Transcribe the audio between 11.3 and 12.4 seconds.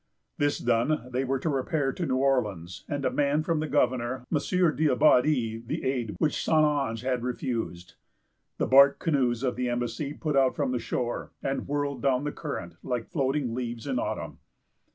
and whirled down the